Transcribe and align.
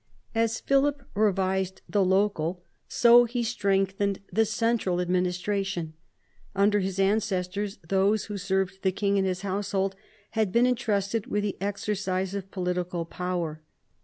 As 0.33 0.59
Philip 0.59 1.03
revised 1.13 1.83
the 1.87 2.03
local, 2.03 2.63
so 2.87 3.25
he 3.25 3.43
strengthened 3.43 4.19
the 4.33 4.45
central 4.45 4.99
administration. 4.99 5.93
Under 6.55 6.79
his 6.79 6.97
ancestors, 6.99 7.77
those 7.87 8.23
who 8.25 8.35
served 8.39 8.81
the 8.81 8.91
king 8.91 9.17
in 9.17 9.25
his 9.25 9.41
household 9.43 9.95
had 10.31 10.51
been 10.51 10.65
entrusted 10.65 11.27
with 11.27 11.43
the 11.43 11.55
exercise 11.61 12.33
of 12.33 12.49
political 12.49 13.05
power. 13.05 13.61